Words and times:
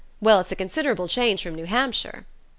Well, 0.19 0.39
it's 0.39 0.51
a 0.51 0.55
considerable 0.55 1.07
change 1.07 1.43
from 1.43 1.53
New 1.53 1.67
Hampshire." 1.67 2.25